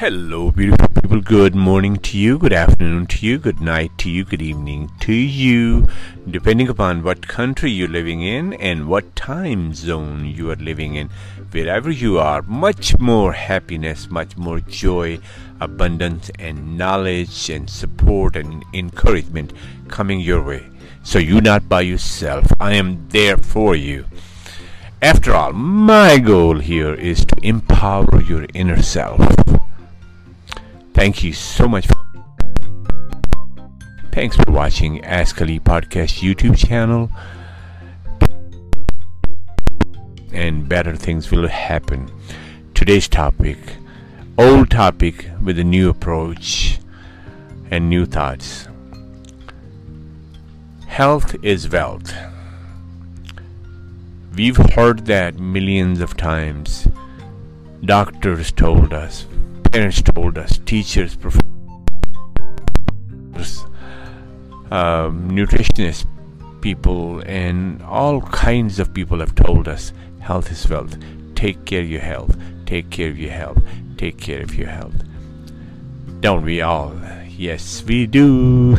[0.00, 1.20] Hello, beautiful people.
[1.20, 5.12] Good morning to you, good afternoon to you, good night to you, good evening to
[5.12, 5.88] you,
[6.26, 11.10] depending upon what country you're living in and what time zone you are living in.
[11.50, 15.18] Wherever you are, much more happiness, much more joy,
[15.60, 19.52] abundance, and knowledge, and support and encouragement
[19.88, 20.66] coming your way.
[21.02, 22.46] So you're not by yourself.
[22.58, 24.06] I am there for you.
[25.02, 29.49] After all, my goal here is to empower your inner self.
[30.92, 31.86] Thank you so much.
[31.86, 31.94] For
[34.12, 37.10] Thanks for watching Ask Ali Podcast YouTube channel.
[40.32, 42.10] And better things will happen.
[42.74, 43.58] Today's topic,
[44.36, 46.80] old topic with a new approach
[47.70, 48.66] and new thoughts.
[50.86, 52.12] Health is wealth.
[54.34, 56.88] We've heard that millions of times.
[57.84, 59.24] Doctors told us,
[59.70, 61.44] parents told us, teachers, professors,
[64.70, 66.06] um, nutritionists,
[66.60, 70.96] people, and all kinds of people have told us health is wealth.
[71.34, 72.36] Take care of your health.
[72.66, 73.62] Take care of your health.
[73.96, 75.04] Take care of your health.
[76.20, 76.94] Don't we all?
[77.28, 78.78] Yes, we do.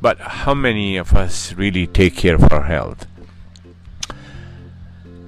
[0.00, 3.06] But how many of us really take care of our health?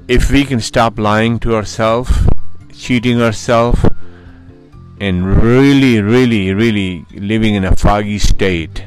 [0.09, 2.11] If we can stop lying to ourselves,
[2.73, 3.81] cheating ourselves,
[5.01, 8.87] and really, really, really living in a foggy state,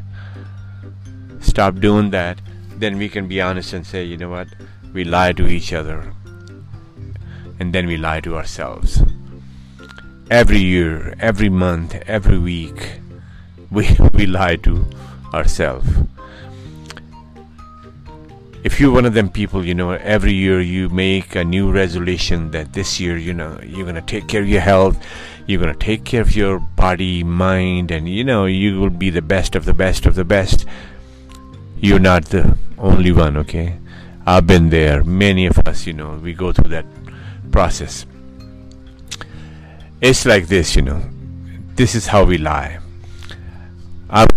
[1.39, 2.41] stop doing that,
[2.75, 4.47] then we can be honest and say, you know what,
[4.93, 6.13] we lie to each other,
[7.59, 9.01] and then we lie to ourselves.
[10.29, 12.99] Every year, every month, every week,
[13.71, 14.85] we, we lie to
[15.33, 15.87] ourselves.
[18.63, 22.51] If you're one of them people, you know, every year you make a new resolution
[22.51, 25.03] that this year, you know, you're going to take care of your health,
[25.51, 29.09] you're going to take care of your body, mind, and, you know, you will be
[29.09, 30.65] the best of the best of the best.
[31.79, 33.77] You're not the only one, okay?
[34.25, 35.03] I've been there.
[35.03, 36.85] Many of us, you know, we go through that
[37.51, 38.05] process.
[39.99, 41.01] It's like this, you know.
[41.75, 42.79] This is how we lie.
[44.09, 44.27] I'm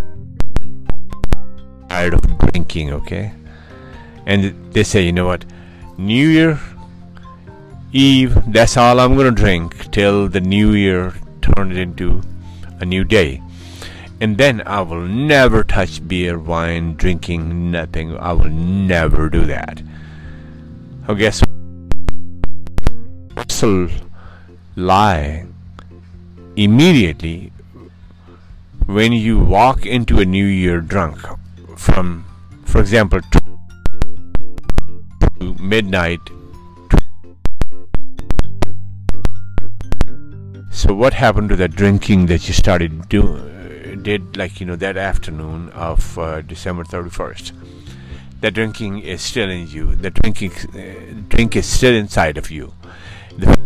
[1.89, 3.33] tired of drinking, okay?
[4.27, 5.45] And they say, you know what?
[5.97, 6.59] New Year
[7.97, 12.23] Eve, that's all I'm gonna drink till the new year turns into
[12.81, 13.41] a new day.
[14.21, 18.17] And then I will never touch beer, wine, drinking, nothing.
[18.19, 19.81] I will never do that.
[21.07, 21.41] Oh, guess
[23.63, 23.91] what?
[24.75, 25.47] Lie
[26.57, 27.53] immediately
[28.87, 31.21] when you walk into a new year drunk
[31.77, 32.25] from
[32.65, 33.41] for example to
[35.61, 36.19] midnight
[40.75, 43.23] so what happened to that drinking that you started do
[44.03, 47.53] did like you know that afternoon of uh, December 31st
[48.45, 49.95] that drinking is still in you.
[49.97, 52.75] The drinking uh, drink is still inside of you.
[53.39, 53.57] The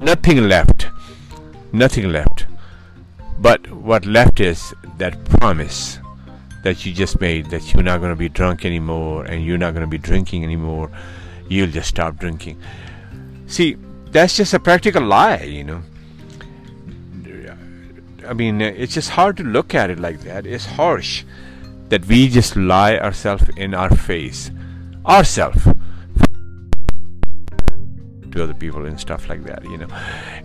[0.00, 0.88] nothing left.
[1.72, 2.46] Nothing left.
[3.38, 6.00] But what left is that promise
[6.64, 9.72] that you just made that you're not going to be drunk anymore and you're not
[9.72, 10.90] going to be drinking anymore.
[11.48, 12.60] You'll just stop drinking.
[13.46, 13.76] See,
[14.12, 15.82] that's just a practical lie, you know.
[18.26, 20.46] I mean, it's just hard to look at it like that.
[20.46, 21.24] It's harsh
[21.88, 24.50] that we just lie ourselves in our face.
[25.04, 25.64] Ourselves
[28.30, 29.88] to other people and stuff like that, you know.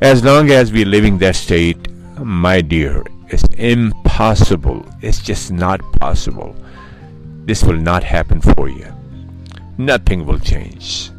[0.01, 1.77] As long as we're living that state,
[2.17, 4.85] my dear, it's impossible.
[5.01, 6.55] It's just not possible.
[7.45, 8.91] This will not happen for you.
[9.77, 11.11] Nothing will change.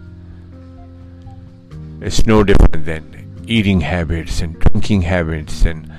[2.00, 5.90] It's no different than eating habits and drinking habits and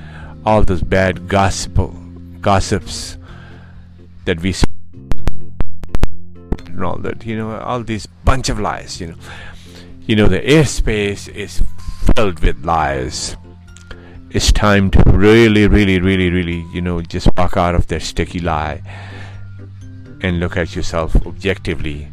[0.46, 1.78] all those bad gossip,
[2.42, 3.18] gossips
[4.26, 4.56] that we
[6.66, 7.26] and all that.
[7.26, 9.02] You know, all these bunch of lies.
[9.02, 9.16] You know,
[10.06, 11.62] you know the airspace is
[12.16, 13.36] filled with lies
[14.30, 18.40] it's time to really, really, really, really, you know, just walk out of that sticky
[18.40, 18.82] lie
[20.22, 22.10] and look at yourself objectively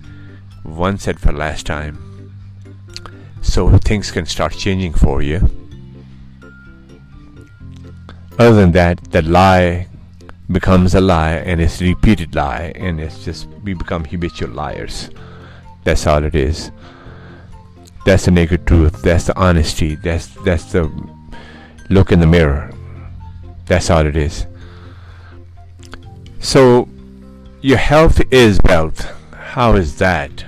[0.63, 2.04] once and for last time
[3.45, 5.39] so things can start changing for you.
[8.39, 9.87] Other than that, that lie
[10.51, 15.11] becomes a lie and it's repeated lie and it's just we become habitual liars.
[15.85, 16.73] That's all it is.
[18.05, 19.03] That's the naked truth.
[19.03, 19.95] That's the honesty.
[19.95, 20.91] That's that's the
[21.91, 22.73] look in the mirror.
[23.67, 24.47] That's all it is.
[26.41, 26.89] So,
[27.63, 29.11] your health is wealth.
[29.33, 30.45] How is that?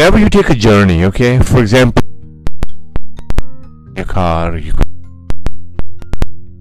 [0.00, 2.02] Whenever you take a journey, okay, for example,
[4.06, 4.72] car you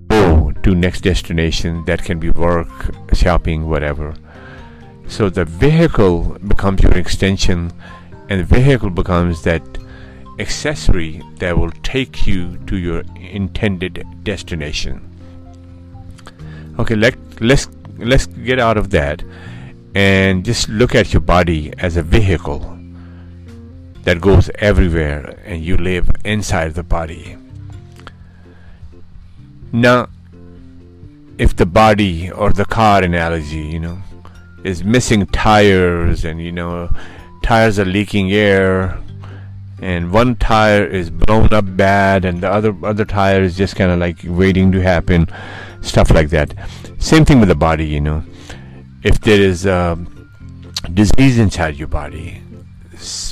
[0.10, 2.68] go to next destination that can be work
[3.14, 4.14] shopping whatever.
[5.08, 7.72] So the vehicle becomes your extension
[8.28, 9.64] and the vehicle becomes that
[10.38, 15.00] accessory that will take you to your intended destination.
[16.78, 17.70] Okay let, let's
[18.00, 19.24] let's get out of that
[19.96, 22.76] and just look at your body as a vehicle
[24.04, 27.38] that goes everywhere and you live inside the body.
[29.72, 30.10] Now,
[31.38, 34.00] if the body or the car analogy, you know,
[34.64, 36.90] is missing tires and you know,
[37.44, 38.98] tires are leaking air
[39.82, 43.92] and one tire is blown up bad and the other other tire is just kind
[43.92, 45.28] of like waiting to happen
[45.82, 46.54] stuff like that
[46.98, 48.24] same thing with the body you know
[49.04, 49.98] if there is a
[50.94, 52.42] disease inside your body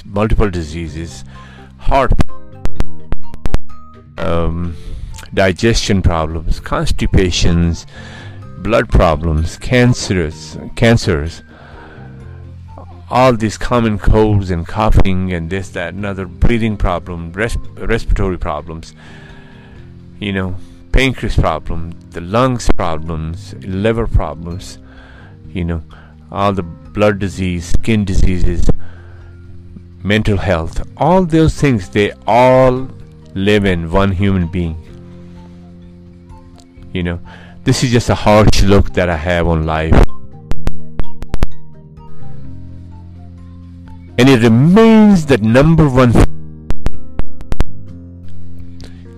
[0.08, 1.24] multiple diseases,
[1.78, 2.12] heart,
[4.18, 4.76] um,
[5.34, 7.86] digestion problems, constipations,
[8.60, 11.44] blood problems, cancers, cancers,
[13.10, 18.38] all these common colds and coughing and this, that, and other breathing problem, res- respiratory
[18.38, 18.94] problems,
[20.20, 20.56] you know,
[20.92, 24.80] pancreas problem, the lungs problems, liver problems,
[25.50, 25.84] you know,
[26.32, 28.68] all the blood disease, skin diseases,
[30.08, 32.88] mental health, all those things, they all
[33.36, 34.76] live in one human being.
[36.94, 37.20] You know,
[37.66, 39.94] this is just a harsh look that I have on life.
[44.18, 46.14] And it remains that number one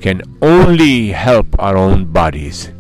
[0.02, 2.72] can only help our own bodies.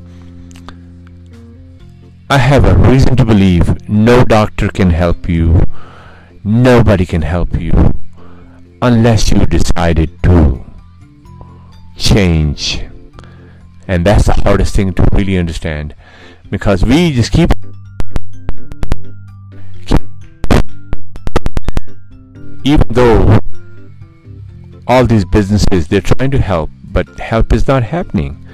[2.30, 5.62] I have a reason to believe no doctor can help you
[6.44, 7.74] Nobody can help you
[8.82, 10.64] unless you decided to
[11.98, 12.82] change.
[13.88, 15.96] And that's the hardest thing to really understand
[16.50, 17.52] because we just keep
[22.64, 23.40] even though
[24.88, 28.46] all these businesses they're trying to help but help is not happening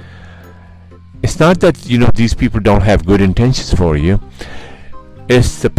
[1.22, 4.20] it's not that you know these people don't have good intentions for you
[5.28, 5.70] it's the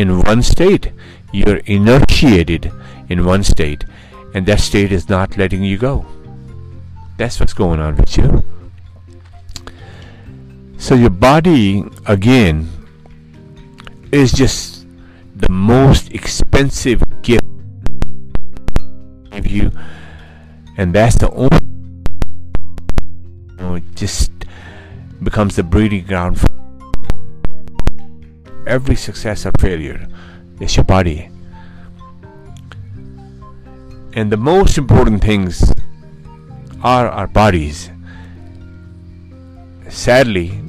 [0.00, 0.92] in one state.
[1.30, 2.72] You're inertiated
[3.08, 3.84] in one state,
[4.34, 6.06] and that state is not letting you go.
[7.18, 8.42] That's what's going on with you.
[10.78, 12.70] So your body, again,
[14.10, 14.86] is just
[15.36, 17.44] the most expensive gift
[19.32, 19.70] of you,
[20.78, 21.58] and that's the only.
[23.50, 24.32] You know, it just
[25.22, 26.48] becomes the breeding ground for
[28.70, 30.06] every success or failure
[30.60, 31.28] is your body.
[34.12, 35.72] And the most important things
[36.82, 37.90] are our bodies.
[39.88, 40.60] Sadly,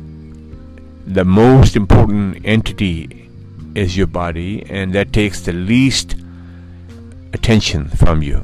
[1.06, 3.30] the most important entity
[3.76, 6.16] is your body, and that takes the least
[7.34, 8.44] attention from you.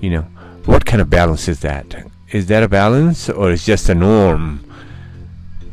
[0.00, 0.26] You know,
[0.66, 2.06] what kind of balance is that?
[2.30, 4.67] Is that a balance, or is just a norm?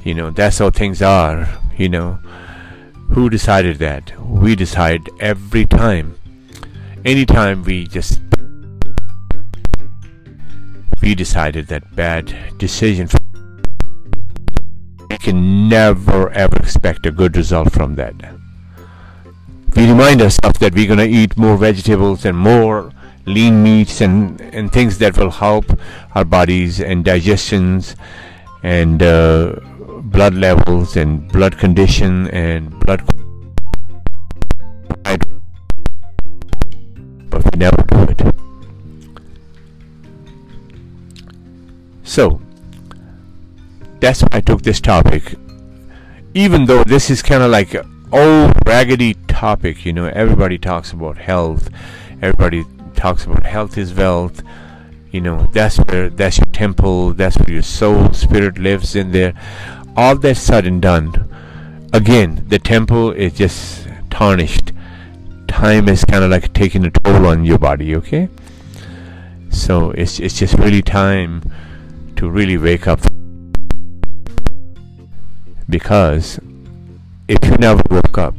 [0.06, 2.20] You know, that's how things are you know.
[3.10, 4.20] Who decided that?
[4.22, 6.16] We decide every time.
[7.04, 8.20] Anytime we just
[11.02, 13.08] we decided that bad decision
[15.10, 18.16] we can never ever expect a good result from that.
[19.76, 22.92] We remind ourselves that we're going to eat more vegetables and more
[23.26, 25.66] lean meats and, and things that will help
[26.14, 27.96] our bodies and digestions
[28.64, 29.56] and uh,
[30.06, 33.02] blood levels and blood condition and blood
[37.36, 38.36] but we never do it.
[42.04, 42.40] So
[44.00, 45.36] that's why I took this topic.
[46.34, 50.94] Even though this is kind of like an old raggedy topic you know everybody talks
[50.94, 51.70] about health
[52.22, 52.64] everybody
[52.96, 54.42] talks about health is wealth
[55.12, 59.34] you know that's where that's your temple that's where your soul spirit lives in there
[59.96, 61.28] all that said and done,
[61.94, 64.74] again, the temple is just tarnished.
[65.48, 68.30] Time is kind of like taking a toll on your body, okay?
[69.50, 71.42] So it's it's just really time
[72.18, 73.00] to really wake up
[75.70, 76.40] because
[77.28, 78.36] if you never woke up,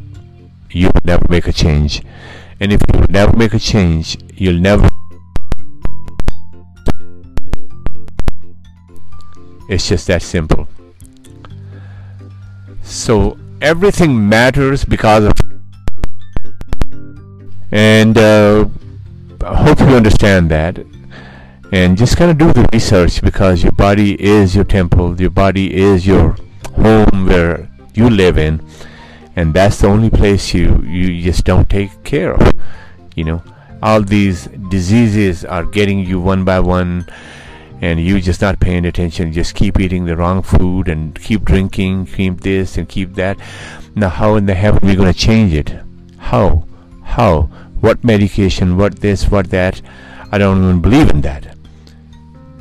[0.70, 2.02] you will never make a change.
[2.60, 4.88] And if you never make a change, you'll never
[9.68, 10.68] It's just that simple.
[12.86, 15.32] So everything matters because of
[17.72, 18.68] and uh,
[19.44, 20.78] I hope you understand that.
[21.72, 25.74] And just kind of do the research because your body is your temple, your body
[25.74, 26.36] is your
[26.76, 28.64] home where you live in,
[29.34, 32.52] and that's the only place you, you just don't take care of.
[33.16, 33.42] You know,
[33.82, 37.04] all these diseases are getting you one by one
[37.80, 42.06] and you just not paying attention just keep eating the wrong food and keep drinking
[42.06, 43.38] keep this and keep that.
[43.94, 45.74] Now how in the heaven are we going to change it?
[46.18, 46.66] How?
[47.02, 47.42] How?
[47.80, 48.76] What medication?
[48.76, 49.28] What this?
[49.28, 49.82] What that?
[50.32, 51.56] I don't even believe in that.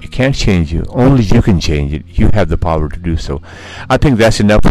[0.02, 0.86] It can't change you.
[0.90, 2.04] Only you can change it.
[2.08, 3.42] You have the power to do so.
[3.90, 4.62] I think that's enough.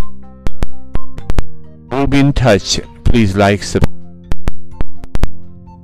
[1.91, 2.81] We'll be in touch.
[3.05, 3.95] Please like subscribe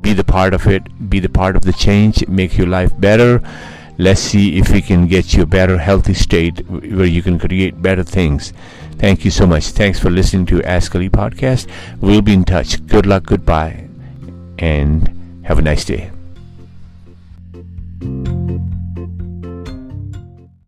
[0.03, 1.11] be the part of it.
[1.11, 2.27] Be the part of the change.
[2.27, 3.43] Make your life better
[4.01, 7.81] let's see if we can get you a better healthy state where you can create
[7.83, 8.53] better things.
[8.97, 9.67] Thank you so much.
[9.69, 11.69] Thanks for listening to ask ali podcast.
[12.01, 12.85] We'll be in touch.
[12.87, 13.89] Good luck goodbye
[14.59, 16.11] and have a nice day